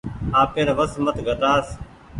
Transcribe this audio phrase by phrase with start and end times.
[0.41, 1.65] آپير وس مت گھٽآس۔